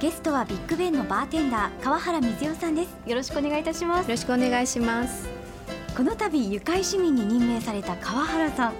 [0.00, 2.96] ゲストはビッグベンのバーテンダー川原水代さんです。
[3.04, 4.02] よろしくお願いいたします。
[4.02, 5.28] よろしくお願いします。
[5.96, 8.72] この度愉快市民に任命された川原さん。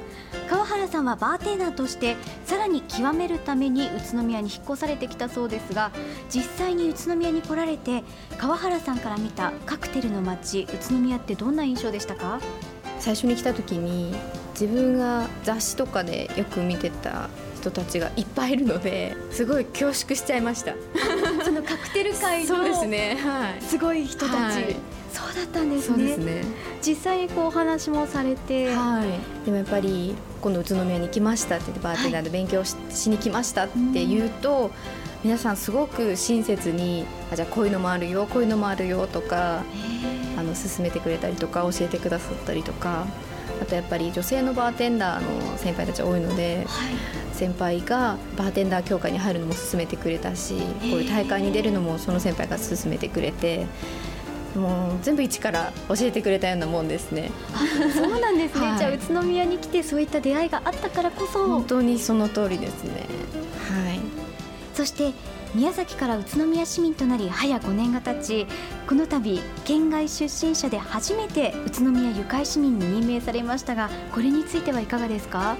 [0.48, 5.90] 川原さんはバーテンダーとしてさらに極めるために宇都宮に引っ越されてきたそうですが
[6.30, 8.03] 実際に宇都宮に来られて
[8.39, 12.40] 川原さんから見たカクテルの街宇都宮ってどんな印象でしたか？
[13.09, 14.14] 最初に来た時に
[14.52, 20.75] 自分が雑誌とかでよく見てた人たちがいっぱいいるのですごい恐縮しちゃいました。
[21.43, 23.18] そのカクテル界そうですのね。
[23.18, 23.62] はい。
[23.62, 24.76] すごい人たち、はい。
[25.11, 26.04] そうだったんですね。
[26.04, 26.44] ですね。
[26.82, 29.46] 実際にこうお話もされて、はい。
[29.46, 34.70] でもやっぱり今度宇都宮に来ましたって言ってバーテンダーで勉強し,、しに来ましたって言うと、
[35.25, 39.64] 皆さんすごく親切にあじゃあこういうのもあるよこういうのもあるよとかあ
[40.48, 43.06] の勧めてくれたりとか教えてくださったりとか
[43.61, 47.19] あとやっぱり女性のバーテンダーの先輩たち多いのではい。
[47.39, 53.67] 先輩がバーテンダー協会に入るのも勧めてくれたしこういう大会に出るのもその先輩が勧めてくれて
[54.56, 57.30] もう全部一から教えてくれたようなもんですね。
[57.95, 58.78] そうなんですね、はい。
[58.78, 61.47] じゃあ宇都宮に来てそういった出会いがあったからこそ。
[61.47, 63.06] 本当にその通りですね。
[63.70, 64.01] はい。
[64.75, 65.12] そして
[65.55, 68.47] 宮崎から宇都宮市民となり早5年が経ち
[68.87, 75.57] この度県外出身者で初めて宇都宮ゆかい市民に任命されましたがこれについてはいかがですか？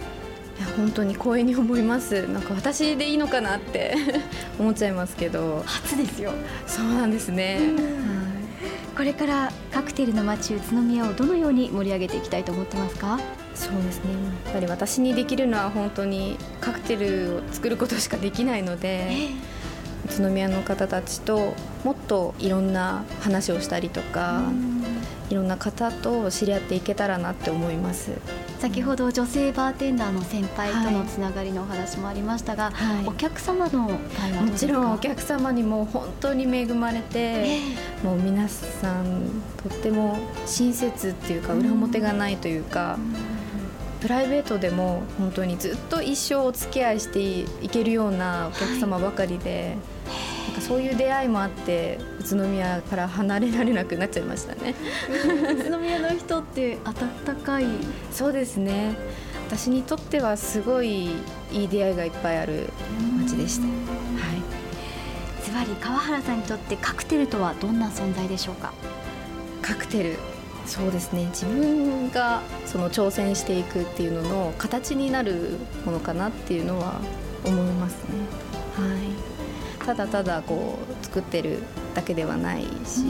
[0.59, 2.27] いや本当に光栄に思います。
[2.29, 3.95] なんか私でいいのかなって
[4.59, 5.63] 思っちゃいますけど。
[5.65, 6.33] 初ですよ。
[6.67, 7.61] そうなんですね、
[8.97, 13.21] これからカクテルの街宇都宮をどのように盛り上げていきたいと思ってますか？
[13.55, 14.11] そうですね。
[14.47, 19.29] やっぱり私にできるのは本当にカクテルを作ることしかできないので
[20.19, 24.43] 宇都宮の方たちともっといろんな話をしたりとか
[25.31, 28.13] いろんな方と知り合っていけたらなって思います。
[28.59, 33.07] 先ほど女性バーテンダーの先輩とのつながりのお話もありましたが、はい。
[33.07, 33.99] お客様のも
[34.57, 37.61] ちろんお客様にも本当に恵まれて、え
[38.03, 42.99] もう皆さんとっても親切っていうか裏表がないというか、
[44.01, 47.21] プライベートでも本当にずっと一生お付き合いして
[47.65, 49.98] いけるようなお客様ばかりで、なん
[50.59, 54.75] かそういう出会いもあって宇都宮から離れられなくなっちゃいましたね。
[55.59, 57.67] 宇都宮の人って温かい。
[58.13, 58.97] そうですね。
[59.49, 61.13] 私にとってはすごい
[61.53, 62.69] いい出会いがいっぱいある
[63.19, 63.67] 街でした。
[63.67, 63.73] はい。
[65.43, 68.73] ズバリ川原さんにとってカクテルとはどんな存在でしょうか？
[69.63, 70.17] カクテル。
[70.67, 71.25] そうですね。
[71.31, 77.01] 自分がその挑戦していくっていうのの形になるものかなっていうのは
[77.47, 78.01] 思いますね。
[78.77, 79.28] はい
[79.89, 81.63] ただただこう作ってる
[81.95, 83.01] だけではないし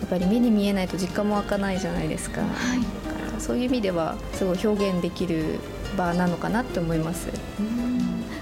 [0.00, 2.50] やっぱり目に見えないと実感も湧かないじゃないですか,、はい。
[3.06, 5.60] だからそういう意味ではすごい表現できる
[5.96, 7.28] 場なのかなって思います。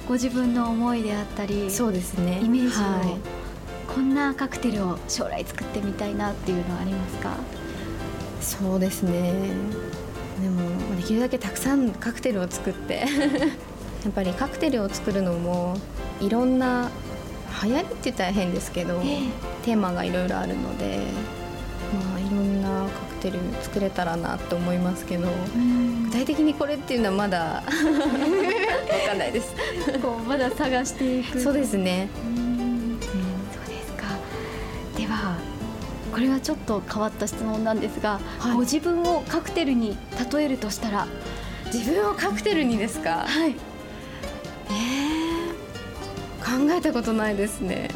[0.09, 2.41] ご自分の思いであったりそうですね。
[2.43, 3.95] イメージを、はい。
[3.95, 7.37] こんなカクテルを将来作ってみたいなっていうのはありますか？
[8.41, 9.51] そうですね。
[10.43, 13.05] でもできるだけたくさんカクテルを作って。
[14.03, 15.77] やっぱりカクテルを作るのも
[16.21, 16.91] いろんな
[17.65, 19.19] 流行りって言ったら変ですけど、ええ。
[19.65, 20.99] テーマがいろいろあるので
[22.09, 25.29] まあいろんなカクテル作れたらなと思いますけど
[26.07, 27.63] 具体的にこれっていうのはまだわ
[29.07, 29.55] かんないです。
[30.03, 31.41] こうまだ探していく。
[31.41, 32.99] そうですね、うん。
[33.01, 34.05] そうですか。
[34.97, 35.37] では
[36.13, 38.53] これはちょっと変わった質問なんですが、はい。
[38.55, 39.97] ご自分をカクテルに
[40.33, 41.07] 例えるとしたら？
[41.73, 43.25] 自分をカクテルにですか？
[43.27, 43.55] はい
[46.71, 47.89] えたことないですね。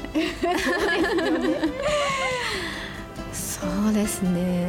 [3.33, 4.69] そうですね。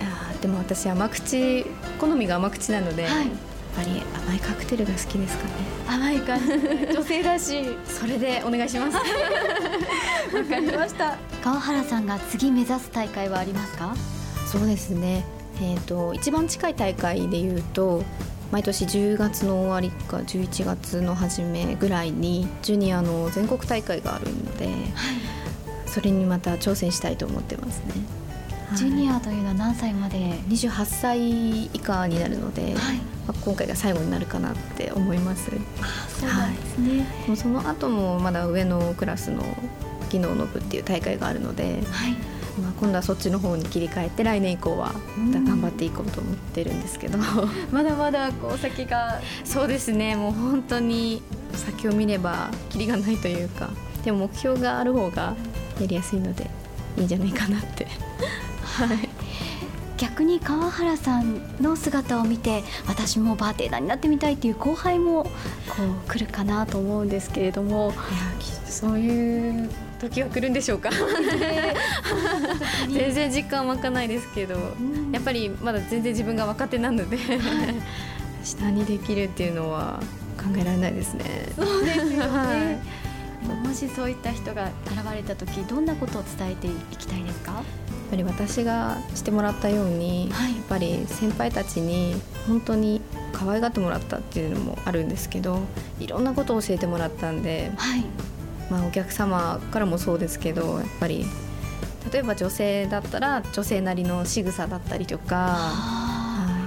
[0.00, 1.64] あーでも私甘口
[1.98, 3.28] 好みが甘口なので、はい
[3.76, 5.50] やっぱり甘いカクテルが好きですかね。
[5.88, 6.52] 甘い感じ
[6.92, 8.96] 女性らしい それでお願いします。
[8.98, 9.02] わ
[10.44, 13.94] かりました川原さんが次目指す大会はありますか？
[14.50, 15.24] そうですね。
[15.62, 18.02] えっ、と一番近い大会でいうと。
[18.50, 24.68] 毎年10月の終わりか11月の初めぐらいにジュニアの全国大会があるので、
[25.86, 27.94] それにまた挑戦したいと思ってますね。
[28.74, 30.16] ジュニアというのは何歳まで
[30.48, 32.96] ？28歳以下になるので、はい。
[33.26, 35.50] まあ、今回が最後になるかなって思います。
[36.18, 37.06] そうなんですね。
[37.26, 39.44] もうその後もまだ上のクラスの
[40.10, 42.16] 技能の部っていう大会があるので、はい
[42.58, 47.18] まあ、今度はそっちの方に切り替えて来年以降はまた頑張っていこうと思ってるんですけど。
[47.70, 49.20] まだまだこう先が。
[49.44, 50.16] そうですね。
[50.16, 53.70] もう本当に先を見ればキリがないというか。
[54.04, 55.34] でも目標がある方が
[55.78, 56.50] やりやすいので
[56.96, 57.86] いいんじゃないかなって。
[58.64, 59.08] はい。
[59.98, 65.30] 逆に川原さんの姿を見て私もバーテンダーになってみたいっていう後輩もこ
[66.06, 67.92] う来るかなと思うんですけれども。
[68.70, 69.68] そういう
[70.00, 70.90] 時が来るんでしょうか？
[72.88, 74.54] 全然実感湧かないですけど、
[75.12, 77.18] やっぱりまだ全然自分が若手なので
[78.42, 80.00] 下にできるっていうのは
[80.36, 81.24] 考えられないですね。
[81.54, 83.00] そうですよね、はい
[83.64, 87.52] もしそういった人が現れた時どんなことを伝えていきたいですか？
[87.52, 87.64] やっ
[88.10, 93.00] ぱり私がしてもらったように、はい、やっぱり先輩たちに本当に
[93.32, 95.60] 可愛がってもらったっていうのもあるんですけど
[95.98, 98.04] いろんなことを教えてもらったんで、はい、
[98.70, 101.26] まあ、お客様からもそうですけどやっぱり
[102.12, 106.66] 例えば女性だったら女性なりの仕草だったりとか、は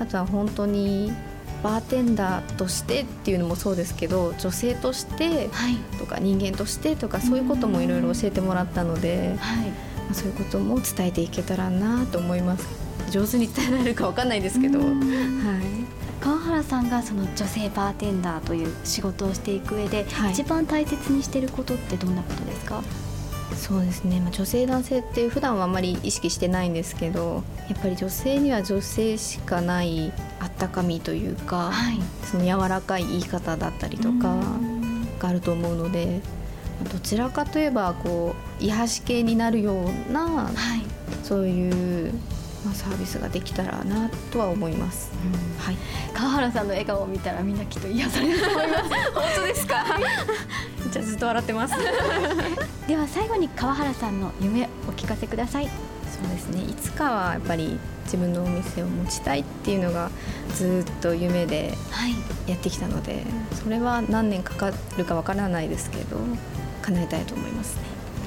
[0.00, 1.12] い、あとは本当に
[1.62, 5.48] バーテンダーとしてっていうのもそうですけど女性として
[5.98, 12.88] とか人間としてとかそういうこともいろいろ教えてもらったので、はい、まあ、そういうことも伝えていけたらなと思います。
[13.10, 14.88] 上手に伝えられるかわかんないですけど、はい、
[16.20, 22.82] 川原さんがその女性バーテンダーという仕事をしていく上で、はい、一番大切にしていることってどんなことですか？
[23.56, 34.36] そうですね、まあ、女性男性って普段はあまり意識してないんですけどやっぱり女性には女性しかないあったかみというか、はい、その柔らかい言い方だったりとか
[35.18, 36.20] があると思うので
[36.92, 40.54] どちらかといえばこう癒し系になるような、はい、
[41.24, 42.12] そういう
[42.64, 45.76] まあ、サービスができたらなとは思います、うん、はい、
[46.12, 48.82] 川原さんの笑顔を見たらみんなきっと癒されると思います。
[48.82, 49.84] 本当ですか？
[50.92, 51.74] じゃあずっと笑ってます。
[52.88, 55.66] では最後に川原さんの夢お聞かせください。
[55.66, 56.62] そうですね。
[56.62, 60.10] いつかはやっぱり自分のお店を持ちたいっていうのが
[60.56, 61.76] ずっと夢で
[62.46, 63.22] やってきたので、はい、
[63.62, 66.16] それは何年かかるかわからないですけど
[66.82, 67.82] 叶えたいと思いますね。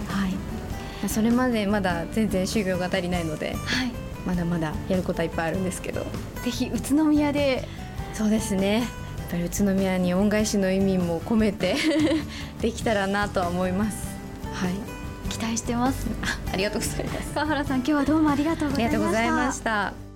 [0.07, 1.09] はい。
[1.09, 3.91] それまでまだ全然修行が足りないので、はい、
[4.25, 6.05] まだまだやることはいっぱいあるんですけど。
[6.43, 7.67] ぜひ宇都宮で。
[8.13, 8.79] そうですね。
[8.79, 8.87] やっ
[9.31, 11.75] ぱり宇都宮に恩返しの意味も込めて。
[12.61, 14.07] できたらなとは思います。
[14.53, 14.73] はい。
[15.29, 16.07] 期待してます。
[16.51, 17.33] ありがとうございます。
[17.33, 20.10] 川原さん今日はどうもありがとうございました